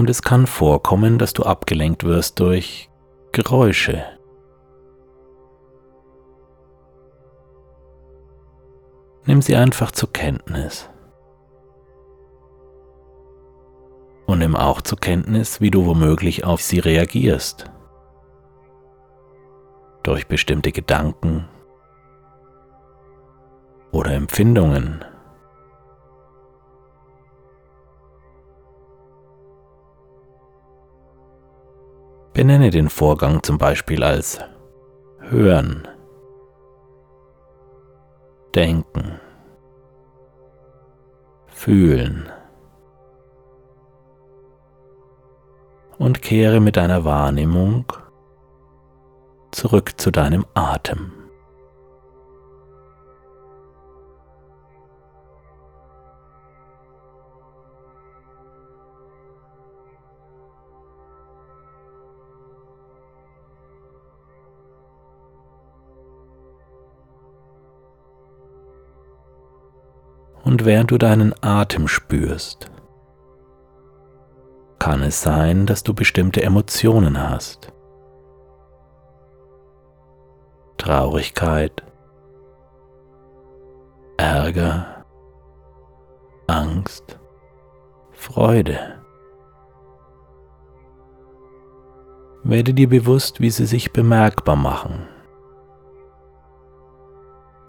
Und 0.04 0.10
es 0.10 0.22
kann 0.22 0.48
vorkommen, 0.48 1.18
dass 1.18 1.32
du 1.32 1.44
abgelenkt 1.44 2.04
wirst 2.04 2.42
durch 2.42 2.90
Geräusche. 3.32 4.04
Nimm 9.26 9.42
sie 9.42 9.56
einfach 9.56 9.94
zur 9.94 10.12
Kenntnis. 10.12 10.90
Und 14.26 14.40
nimm 14.40 14.58
auch 14.58 14.82
zur 14.82 15.00
Kenntnis, 15.00 15.62
wie 15.62 15.72
du 15.72 15.86
womöglich 15.86 16.44
auf 16.44 16.62
sie 16.62 16.80
reagierst. 16.80 17.72
Durch 20.04 20.28
bestimmte 20.28 20.74
Gedanken 20.74 21.48
oder 23.94 24.12
Empfindungen. 24.12 25.06
Benenne 32.34 32.72
den 32.72 32.90
Vorgang 32.90 33.44
zum 33.44 33.60
Beispiel 33.60 34.04
als 34.04 34.40
Hören, 35.20 35.88
Denken, 38.56 39.20
Fühlen 41.46 42.28
und 46.00 46.24
kehre 46.24 46.60
mit 46.60 46.76
deiner 46.76 47.06
Wahrnehmung 47.06 47.86
zurück 49.52 49.94
zu 49.98 50.10
deinem 50.10 50.46
Atem. 50.56 51.23
Und 70.54 70.66
während 70.66 70.92
du 70.92 71.00
deinen 71.00 71.34
Atem 71.42 71.88
spürst, 71.88 72.70
kann 74.78 75.02
es 75.02 75.20
sein, 75.20 75.66
dass 75.66 75.82
du 75.82 75.96
bestimmte 75.96 76.44
Emotionen 76.44 77.28
hast. 77.28 77.74
Traurigkeit, 80.78 81.82
Ärger, 84.18 85.04
Angst, 86.46 87.18
Freude. 88.12 89.02
Werde 92.44 92.76
dir 92.76 92.90
bewusst, 92.90 93.42
wie 93.42 93.50
sie 93.50 93.66
sich 93.66 93.92
bemerkbar 93.92 94.56
machen 94.56 95.08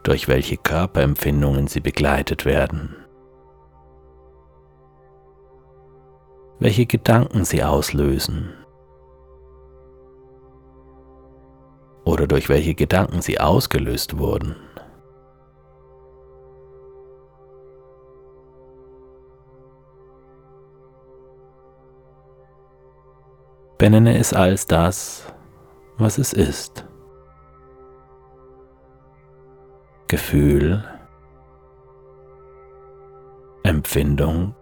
durch 0.04 0.28
welche 0.28 0.58
Körperempfindungen 0.58 1.66
sie 1.66 1.80
begleitet 1.80 2.44
werden, 2.44 2.94
welche 6.60 6.86
Gedanken 6.86 7.44
sie 7.44 7.64
auslösen 7.64 8.52
oder 12.04 12.26
durch 12.26 12.50
welche 12.50 12.74
Gedanken 12.74 13.22
sie 13.22 13.40
ausgelöst 13.40 14.18
wurden. 14.18 14.54
Benenne 23.78 24.18
es 24.18 24.32
als 24.32 24.66
das, 24.66 25.24
was 25.96 26.18
es 26.18 26.32
ist. 26.32 26.86
Gefühl, 30.14 30.84
Empfindung, 33.64 34.54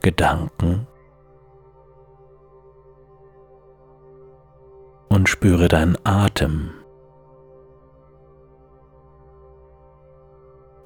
Gedanken 0.00 0.86
und 5.10 5.28
spüre 5.28 5.68
deinen 5.68 5.98
Atem. 6.04 6.70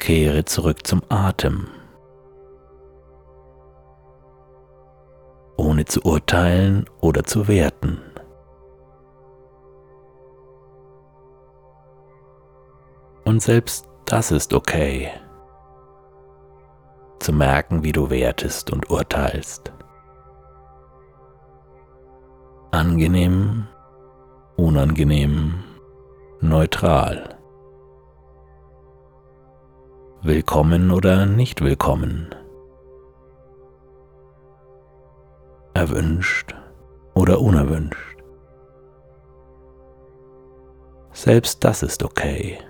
Kehre 0.01 0.45
zurück 0.47 0.85
zum 0.85 1.01
Atem, 1.09 1.69
ohne 5.57 5.85
zu 5.85 6.01
urteilen 6.03 6.91
oder 7.01 7.23
zu 7.23 7.47
werten. 7.47 8.06
Und 13.27 13.43
selbst 13.43 13.89
das 14.05 14.31
ist 14.31 14.55
okay. 14.55 15.11
Zu 17.19 17.33
merken, 17.33 17.83
wie 17.83 17.91
du 17.91 18.09
wertest 18.09 18.73
und 18.73 18.89
urteilst. 18.89 19.73
Angenehm, 22.71 23.67
unangenehm, 24.57 25.55
neutral. 26.41 27.37
Willkommen 30.23 30.93
oder 30.93 31.27
nicht 31.27 31.63
willkommen. 31.63 32.33
Erwünscht 35.75 36.55
oder 37.15 37.41
unerwünscht. 37.41 38.19
Selbst 41.11 41.65
das 41.65 41.83
ist 41.83 42.05
okay. 42.05 42.61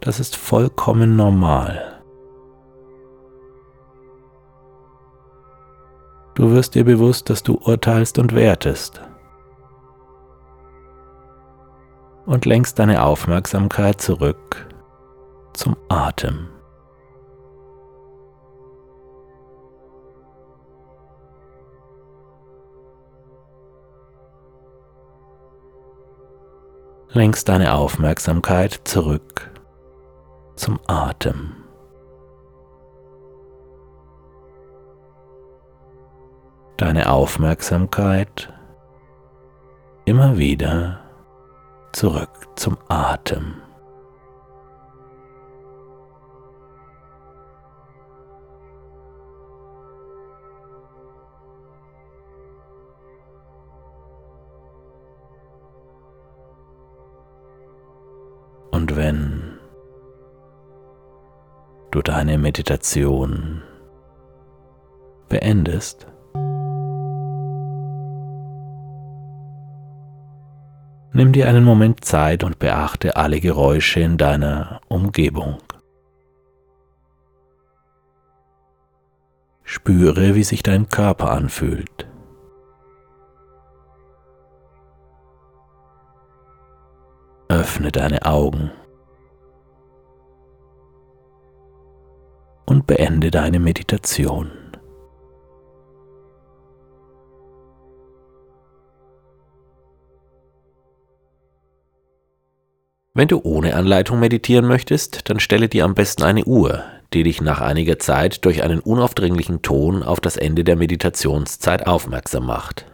Das 0.00 0.20
ist 0.20 0.36
vollkommen 0.36 1.16
normal. 1.16 1.98
Du 6.34 6.52
wirst 6.52 6.76
dir 6.76 6.84
bewusst, 6.84 7.30
dass 7.30 7.42
du 7.42 7.54
urteilst 7.54 8.16
und 8.18 8.32
wertest. 8.32 9.00
Und 12.26 12.46
lenkst 12.46 12.78
deine 12.78 13.02
Aufmerksamkeit 13.02 14.00
zurück 14.00 14.68
zum 15.52 15.76
Atem. 15.88 16.48
Lenkst 27.10 27.48
deine 27.48 27.74
Aufmerksamkeit 27.74 28.82
zurück 28.84 29.50
zum 30.58 30.80
Atem. 30.88 31.54
Deine 36.76 37.12
Aufmerksamkeit 37.12 38.52
immer 40.04 40.36
wieder 40.36 41.00
zurück 41.92 42.30
zum 42.56 42.76
Atem. 42.88 43.54
Und 58.70 58.96
wenn 58.96 59.47
deine 62.18 62.36
Meditation 62.36 63.62
beendest, 65.28 66.08
nimm 71.12 71.30
dir 71.32 71.46
einen 71.46 71.62
Moment 71.62 72.04
Zeit 72.04 72.42
und 72.42 72.58
beachte 72.58 73.14
alle 73.14 73.38
Geräusche 73.38 74.00
in 74.00 74.18
deiner 74.18 74.80
Umgebung. 74.88 75.58
Spüre, 79.62 80.34
wie 80.34 80.42
sich 80.42 80.64
dein 80.64 80.88
Körper 80.88 81.30
anfühlt. 81.30 82.08
Öffne 87.48 87.92
deine 87.92 88.26
Augen. 88.26 88.72
Und 92.68 92.86
beende 92.86 93.30
deine 93.30 93.60
Meditation. 93.60 94.50
Wenn 103.14 103.28
du 103.28 103.40
ohne 103.42 103.74
Anleitung 103.74 104.20
meditieren 104.20 104.66
möchtest, 104.66 105.30
dann 105.30 105.40
stelle 105.40 105.68
dir 105.68 105.86
am 105.86 105.94
besten 105.94 106.24
eine 106.24 106.44
Uhr, 106.44 106.84
die 107.14 107.22
dich 107.22 107.40
nach 107.40 107.62
einiger 107.62 107.98
Zeit 107.98 108.44
durch 108.44 108.62
einen 108.62 108.80
unaufdringlichen 108.80 109.62
Ton 109.62 110.02
auf 110.02 110.20
das 110.20 110.36
Ende 110.36 110.62
der 110.62 110.76
Meditationszeit 110.76 111.86
aufmerksam 111.86 112.44
macht. 112.44 112.84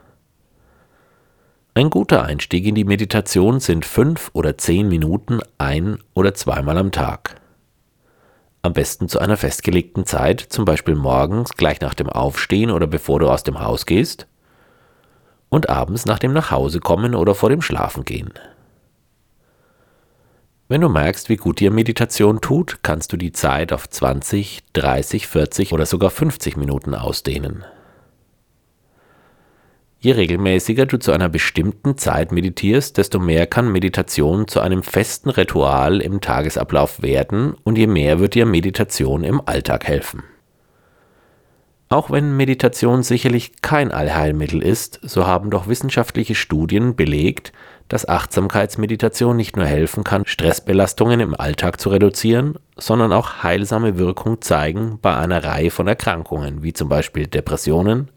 Ein 1.74 1.90
guter 1.90 2.22
Einstieg 2.22 2.64
in 2.64 2.76
die 2.76 2.84
Meditation 2.84 3.58
sind 3.58 3.84
fünf 3.84 4.30
oder 4.34 4.56
zehn 4.56 4.88
Minuten 4.88 5.40
ein- 5.58 5.98
oder 6.14 6.32
zweimal 6.32 6.78
am 6.78 6.92
Tag. 6.92 7.40
Am 8.64 8.72
besten 8.72 9.08
zu 9.08 9.18
einer 9.18 9.36
festgelegten 9.36 10.06
Zeit, 10.06 10.40
zum 10.40 10.64
Beispiel 10.64 10.94
morgens 10.94 11.52
gleich 11.52 11.82
nach 11.82 11.92
dem 11.92 12.08
Aufstehen 12.08 12.70
oder 12.70 12.86
bevor 12.86 13.20
du 13.20 13.28
aus 13.28 13.42
dem 13.42 13.60
Haus 13.60 13.84
gehst 13.84 14.26
und 15.50 15.68
abends 15.68 16.06
nach 16.06 16.18
dem 16.18 16.32
Nachhausekommen 16.32 17.14
oder 17.14 17.34
vor 17.34 17.50
dem 17.50 17.60
Schlafengehen. 17.60 18.32
Wenn 20.66 20.80
du 20.80 20.88
merkst, 20.88 21.28
wie 21.28 21.36
gut 21.36 21.60
dir 21.60 21.70
Meditation 21.70 22.40
tut, 22.40 22.78
kannst 22.82 23.12
du 23.12 23.18
die 23.18 23.32
Zeit 23.32 23.70
auf 23.70 23.86
20, 23.86 24.62
30, 24.72 25.26
40 25.26 25.74
oder 25.74 25.84
sogar 25.84 26.08
50 26.08 26.56
Minuten 26.56 26.94
ausdehnen. 26.94 27.64
Je 30.04 30.12
regelmäßiger 30.12 30.84
du 30.84 30.98
zu 30.98 31.12
einer 31.12 31.30
bestimmten 31.30 31.96
Zeit 31.96 32.30
meditierst, 32.30 32.98
desto 32.98 33.18
mehr 33.18 33.46
kann 33.46 33.72
Meditation 33.72 34.46
zu 34.46 34.60
einem 34.60 34.82
festen 34.82 35.30
Ritual 35.30 36.02
im 36.02 36.20
Tagesablauf 36.20 37.00
werden 37.00 37.54
und 37.64 37.78
je 37.78 37.86
mehr 37.86 38.18
wird 38.18 38.34
dir 38.34 38.44
Meditation 38.44 39.24
im 39.24 39.40
Alltag 39.46 39.86
helfen. 39.86 40.22
Auch 41.88 42.10
wenn 42.10 42.36
Meditation 42.36 43.02
sicherlich 43.02 43.62
kein 43.62 43.92
Allheilmittel 43.92 44.62
ist, 44.62 45.00
so 45.00 45.26
haben 45.26 45.48
doch 45.48 45.68
wissenschaftliche 45.68 46.34
Studien 46.34 46.96
belegt, 46.96 47.54
dass 47.88 48.06
Achtsamkeitsmeditation 48.06 49.34
nicht 49.34 49.56
nur 49.56 49.64
helfen 49.64 50.04
kann, 50.04 50.26
Stressbelastungen 50.26 51.20
im 51.20 51.34
Alltag 51.34 51.80
zu 51.80 51.88
reduzieren, 51.88 52.58
sondern 52.76 53.10
auch 53.14 53.42
heilsame 53.42 53.96
Wirkung 53.96 54.42
zeigen 54.42 54.98
bei 55.00 55.16
einer 55.16 55.44
Reihe 55.44 55.70
von 55.70 55.88
Erkrankungen, 55.88 56.62
wie 56.62 56.74
zum 56.74 56.90
Beispiel 56.90 57.26
Depressionen, 57.26 58.10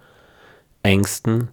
Ängsten, 0.83 1.47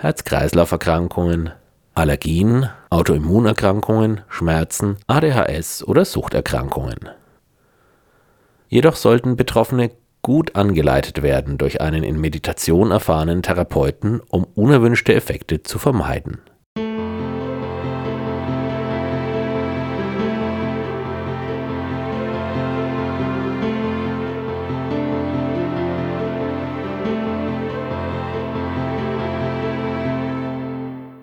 Herz-Kreislauf-Erkrankungen, 0.00 1.50
Allergien, 1.92 2.70
Autoimmunerkrankungen, 2.88 4.20
Schmerzen, 4.28 4.96
ADHS 5.08 5.82
oder 5.82 6.04
Suchterkrankungen. 6.04 7.08
Jedoch 8.68 8.94
sollten 8.94 9.34
Betroffene 9.34 9.90
gut 10.22 10.54
angeleitet 10.54 11.22
werden 11.22 11.58
durch 11.58 11.80
einen 11.80 12.04
in 12.04 12.20
Meditation 12.20 12.92
erfahrenen 12.92 13.42
Therapeuten, 13.42 14.20
um 14.20 14.44
unerwünschte 14.54 15.14
Effekte 15.14 15.64
zu 15.64 15.80
vermeiden. 15.80 16.38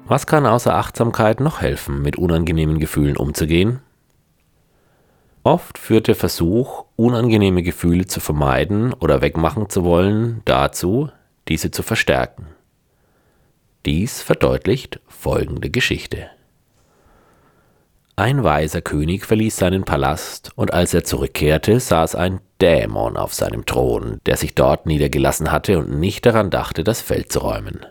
Was 0.07 0.27
kann 0.27 0.45
außer 0.45 0.75
Achtsamkeit 0.75 1.39
noch 1.39 1.61
helfen, 1.61 2.03
mit 2.03 2.15
unangenehmen 2.15 2.79
Gefühlen 2.79 3.17
umzugehen? 3.17 3.79
Oft 5.41 5.79
führt 5.79 6.07
der 6.07 6.15
Versuch, 6.15 6.85
unangenehme 6.95 7.63
Gefühle 7.63 8.05
zu 8.05 8.19
vermeiden 8.19 8.93
oder 8.93 9.21
wegmachen 9.21 9.67
zu 9.67 9.83
wollen, 9.83 10.43
dazu, 10.45 11.09
diese 11.47 11.71
zu 11.71 11.81
verstärken. 11.81 12.47
Dies 13.87 14.21
verdeutlicht 14.21 14.99
folgende 15.07 15.71
Geschichte. 15.71 16.29
Ein 18.15 18.43
weiser 18.43 18.81
König 18.81 19.25
verließ 19.25 19.57
seinen 19.57 19.85
Palast, 19.85 20.51
und 20.55 20.71
als 20.71 20.93
er 20.93 21.03
zurückkehrte, 21.03 21.79
saß 21.79 22.15
ein 22.15 22.41
Dämon 22.61 23.17
auf 23.17 23.33
seinem 23.33 23.65
Thron, 23.65 24.19
der 24.27 24.37
sich 24.37 24.53
dort 24.53 24.85
niedergelassen 24.85 25.51
hatte 25.51 25.79
und 25.79 25.99
nicht 25.99 26.25
daran 26.25 26.51
dachte, 26.51 26.83
das 26.83 27.01
Feld 27.01 27.31
zu 27.31 27.39
räumen. 27.39 27.85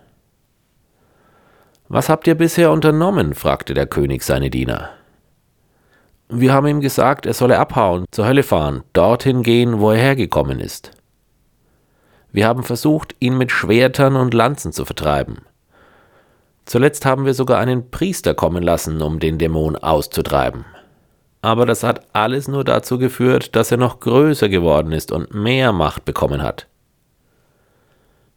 Was 1.88 2.08
habt 2.08 2.26
ihr 2.26 2.34
bisher 2.34 2.70
unternommen? 2.70 3.34
fragte 3.34 3.74
der 3.74 3.86
König 3.86 4.22
seine 4.22 4.50
Diener. 4.50 4.90
Wir 6.28 6.54
haben 6.54 6.66
ihm 6.66 6.80
gesagt, 6.80 7.26
er 7.26 7.34
solle 7.34 7.58
abhauen, 7.58 8.06
zur 8.10 8.26
Hölle 8.26 8.42
fahren, 8.42 8.82
dorthin 8.94 9.42
gehen, 9.42 9.78
wo 9.78 9.90
er 9.90 9.98
hergekommen 9.98 10.60
ist. 10.60 10.92
Wir 12.32 12.48
haben 12.48 12.62
versucht, 12.62 13.14
ihn 13.20 13.36
mit 13.36 13.52
Schwertern 13.52 14.16
und 14.16 14.34
Lanzen 14.34 14.72
zu 14.72 14.84
vertreiben. 14.84 15.42
Zuletzt 16.64 17.04
haben 17.04 17.26
wir 17.26 17.34
sogar 17.34 17.58
einen 17.58 17.90
Priester 17.90 18.34
kommen 18.34 18.62
lassen, 18.62 19.02
um 19.02 19.20
den 19.20 19.38
Dämon 19.38 19.76
auszutreiben. 19.76 20.64
Aber 21.42 21.66
das 21.66 21.82
hat 21.82 22.06
alles 22.14 22.48
nur 22.48 22.64
dazu 22.64 22.98
geführt, 22.98 23.54
dass 23.54 23.70
er 23.70 23.76
noch 23.76 24.00
größer 24.00 24.48
geworden 24.48 24.92
ist 24.92 25.12
und 25.12 25.34
mehr 25.34 25.72
Macht 25.72 26.06
bekommen 26.06 26.42
hat. 26.42 26.66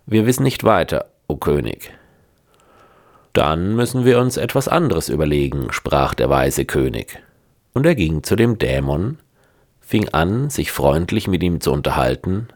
Wir 0.05 0.25
wissen 0.25 0.43
nicht 0.43 0.65
weiter, 0.65 1.05
o 1.27 1.37
König. 1.37 1.96
Dann 3.37 3.75
müssen 3.75 4.03
wir 4.03 4.19
uns 4.19 4.35
etwas 4.35 4.67
anderes 4.67 5.09
überlegen, 5.09 5.67
sprach 5.69 6.15
der 6.15 6.27
weise 6.27 6.65
König. 6.65 7.19
Und 7.71 7.85
er 7.85 7.93
ging 7.93 8.23
zu 8.23 8.35
dem 8.35 8.57
Dämon, 8.57 9.19
fing 9.79 10.09
an, 10.09 10.49
sich 10.49 10.71
freundlich 10.71 11.27
mit 11.27 11.43
ihm 11.43 11.61
zu 11.61 11.71
unterhalten 11.71 12.47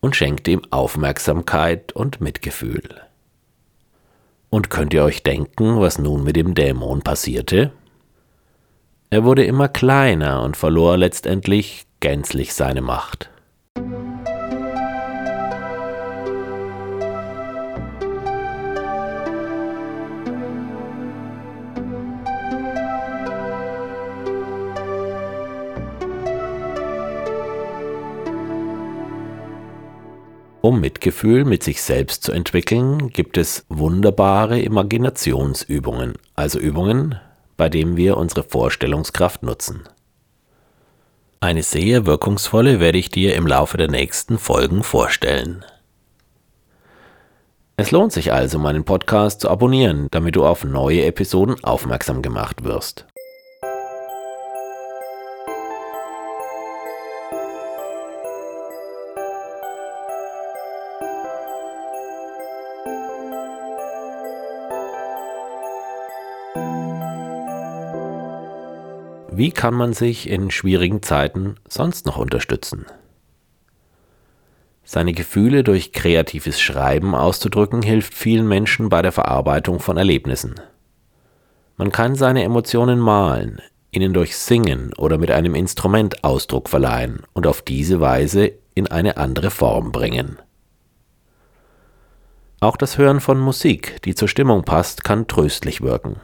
und 0.00 0.16
schenkte 0.16 0.50
ihm 0.50 0.62
Aufmerksamkeit 0.70 1.92
und 1.92 2.20
Mitgefühl. 2.20 3.02
Und 4.50 4.68
könnt 4.68 4.92
ihr 4.94 5.04
euch 5.04 5.22
denken, 5.22 5.78
was 5.78 6.00
nun 6.00 6.24
mit 6.24 6.34
dem 6.34 6.56
Dämon 6.56 7.02
passierte? 7.02 7.70
Er 9.10 9.22
wurde 9.22 9.44
immer 9.44 9.68
kleiner 9.68 10.42
und 10.42 10.56
verlor 10.56 10.96
letztendlich 10.96 11.86
gänzlich 12.00 12.52
seine 12.52 12.82
Macht. 12.82 13.30
Um 30.64 30.80
Mitgefühl 30.80 31.44
mit 31.44 31.62
sich 31.62 31.82
selbst 31.82 32.22
zu 32.22 32.32
entwickeln, 32.32 33.10
gibt 33.10 33.36
es 33.36 33.66
wunderbare 33.68 34.58
Imaginationsübungen, 34.58 36.14
also 36.36 36.58
Übungen, 36.58 37.20
bei 37.58 37.68
denen 37.68 37.98
wir 37.98 38.16
unsere 38.16 38.44
Vorstellungskraft 38.44 39.42
nutzen. 39.42 39.82
Eine 41.38 41.62
sehr 41.62 42.06
wirkungsvolle 42.06 42.80
werde 42.80 42.96
ich 42.96 43.10
dir 43.10 43.34
im 43.34 43.46
Laufe 43.46 43.76
der 43.76 43.90
nächsten 43.90 44.38
Folgen 44.38 44.82
vorstellen. 44.82 45.66
Es 47.76 47.90
lohnt 47.90 48.12
sich 48.14 48.32
also, 48.32 48.58
meinen 48.58 48.84
Podcast 48.84 49.42
zu 49.42 49.50
abonnieren, 49.50 50.08
damit 50.12 50.34
du 50.34 50.46
auf 50.46 50.64
neue 50.64 51.04
Episoden 51.04 51.62
aufmerksam 51.62 52.22
gemacht 52.22 52.64
wirst. 52.64 53.04
Wie 69.36 69.50
kann 69.50 69.74
man 69.74 69.94
sich 69.94 70.30
in 70.30 70.52
schwierigen 70.52 71.02
Zeiten 71.02 71.56
sonst 71.68 72.06
noch 72.06 72.18
unterstützen? 72.18 72.86
Seine 74.84 75.12
Gefühle 75.12 75.64
durch 75.64 75.92
kreatives 75.92 76.60
Schreiben 76.60 77.16
auszudrücken 77.16 77.82
hilft 77.82 78.14
vielen 78.14 78.46
Menschen 78.46 78.90
bei 78.90 79.02
der 79.02 79.10
Verarbeitung 79.10 79.80
von 79.80 79.96
Erlebnissen. 79.96 80.54
Man 81.76 81.90
kann 81.90 82.14
seine 82.14 82.44
Emotionen 82.44 83.00
malen, 83.00 83.60
ihnen 83.90 84.12
durch 84.12 84.36
Singen 84.36 84.92
oder 84.96 85.18
mit 85.18 85.32
einem 85.32 85.56
Instrument 85.56 86.22
Ausdruck 86.22 86.68
verleihen 86.68 87.22
und 87.32 87.48
auf 87.48 87.60
diese 87.60 88.00
Weise 88.00 88.52
in 88.76 88.86
eine 88.86 89.16
andere 89.16 89.50
Form 89.50 89.90
bringen. 89.90 90.38
Auch 92.60 92.76
das 92.76 92.98
Hören 92.98 93.18
von 93.18 93.40
Musik, 93.40 94.00
die 94.04 94.14
zur 94.14 94.28
Stimmung 94.28 94.62
passt, 94.62 95.02
kann 95.02 95.26
tröstlich 95.26 95.80
wirken. 95.80 96.20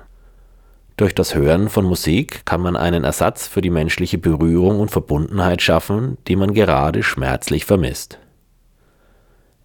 Durch 0.96 1.14
das 1.14 1.34
Hören 1.34 1.68
von 1.68 1.84
Musik 1.84 2.44
kann 2.44 2.60
man 2.60 2.76
einen 2.76 3.04
Ersatz 3.04 3.46
für 3.46 3.60
die 3.60 3.70
menschliche 3.70 4.18
Berührung 4.18 4.80
und 4.80 4.90
Verbundenheit 4.90 5.62
schaffen, 5.62 6.18
die 6.28 6.36
man 6.36 6.52
gerade 6.52 7.02
schmerzlich 7.02 7.64
vermisst. 7.64 8.18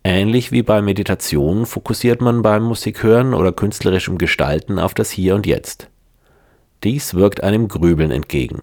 Ähnlich 0.03 0.51
wie 0.51 0.61
bei 0.61 0.81
Meditation 0.81 1.65
fokussiert 1.65 2.21
man 2.21 2.43
beim 2.43 2.63
Musikhören 2.63 3.33
oder 3.33 3.51
künstlerischem 3.51 4.17
Gestalten 4.19 4.77
auf 4.77 4.93
das 4.93 5.09
Hier 5.09 5.33
und 5.33 5.47
Jetzt. 5.47 5.89
Dies 6.83 7.15
wirkt 7.15 7.43
einem 7.43 7.67
Grübeln 7.67 8.11
entgegen. 8.11 8.59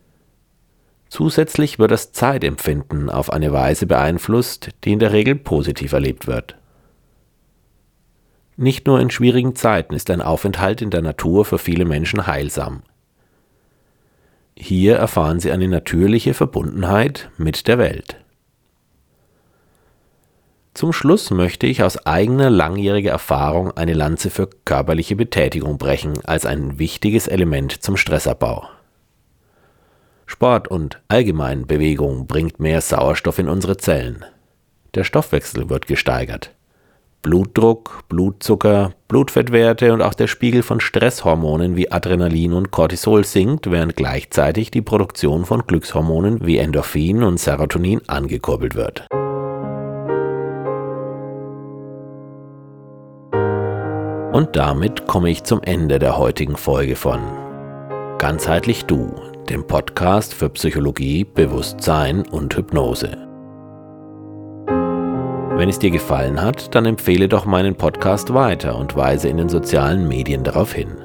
Zusätzlich 1.08 1.80
wird 1.80 1.90
das 1.90 2.12
Zeitempfinden 2.12 3.10
auf 3.10 3.32
eine 3.32 3.52
Weise 3.52 3.86
beeinflusst, 3.86 4.70
die 4.84 4.92
in 4.92 4.98
der 5.00 5.12
Regel 5.12 5.34
positiv 5.34 5.92
erlebt 5.92 6.26
wird. 6.26 6.56
Nicht 8.56 8.86
nur 8.86 9.00
in 9.00 9.10
schwierigen 9.10 9.54
Zeiten 9.56 9.94
ist 9.94 10.10
ein 10.10 10.20
Aufenthalt 10.20 10.82
in 10.82 10.90
der 10.90 11.02
Natur 11.02 11.44
für 11.44 11.58
viele 11.58 11.84
Menschen 11.84 12.26
heilsam. 12.26 12.82
Hier 14.56 14.96
erfahren 14.96 15.40
sie 15.40 15.50
eine 15.50 15.68
natürliche 15.68 16.34
Verbundenheit 16.34 17.30
mit 17.38 17.66
der 17.66 17.78
Welt. 17.78 18.16
Zum 20.74 20.92
Schluss 20.92 21.30
möchte 21.30 21.66
ich 21.66 21.82
aus 21.82 22.06
eigener 22.06 22.48
langjähriger 22.48 23.10
Erfahrung 23.10 23.72
eine 23.72 23.92
Lanze 23.92 24.30
für 24.30 24.48
körperliche 24.64 25.16
Betätigung 25.16 25.76
brechen 25.76 26.24
als 26.24 26.46
ein 26.46 26.78
wichtiges 26.78 27.28
Element 27.28 27.82
zum 27.82 27.96
Stressabbau. 27.96 28.68
Sport 30.24 30.68
und 30.68 31.02
allgemein 31.08 31.66
Bewegung 31.66 32.26
bringt 32.26 32.58
mehr 32.58 32.80
Sauerstoff 32.80 33.38
in 33.38 33.48
unsere 33.48 33.76
Zellen. 33.76 34.24
Der 34.94 35.04
Stoffwechsel 35.04 35.68
wird 35.68 35.86
gesteigert. 35.86 36.54
Blutdruck, 37.22 38.02
Blutzucker, 38.08 38.94
Blutfettwerte 39.06 39.92
und 39.92 40.02
auch 40.02 40.14
der 40.14 40.26
Spiegel 40.26 40.64
von 40.64 40.80
Stresshormonen 40.80 41.76
wie 41.76 41.90
Adrenalin 41.92 42.52
und 42.52 42.72
Cortisol 42.72 43.24
sinkt, 43.24 43.70
während 43.70 43.94
gleichzeitig 43.94 44.72
die 44.72 44.82
Produktion 44.82 45.44
von 45.44 45.64
Glückshormonen 45.64 46.44
wie 46.44 46.58
Endorphin 46.58 47.22
und 47.22 47.38
Serotonin 47.38 48.00
angekurbelt 48.08 48.74
wird. 48.74 49.06
Und 54.32 54.56
damit 54.56 55.06
komme 55.06 55.30
ich 55.30 55.44
zum 55.44 55.62
Ende 55.62 56.00
der 56.00 56.18
heutigen 56.18 56.56
Folge 56.56 56.96
von 56.96 57.20
Ganzheitlich 58.18 58.86
Du, 58.86 59.14
dem 59.48 59.64
Podcast 59.66 60.34
für 60.34 60.48
Psychologie, 60.48 61.24
Bewusstsein 61.24 62.26
und 62.28 62.56
Hypnose. 62.56 63.31
Wenn 65.62 65.68
es 65.68 65.78
dir 65.78 65.92
gefallen 65.92 66.42
hat, 66.42 66.74
dann 66.74 66.86
empfehle 66.86 67.28
doch 67.28 67.46
meinen 67.46 67.76
Podcast 67.76 68.34
weiter 68.34 68.76
und 68.76 68.96
weise 68.96 69.28
in 69.28 69.36
den 69.36 69.48
sozialen 69.48 70.08
Medien 70.08 70.42
darauf 70.42 70.72
hin. 70.72 70.96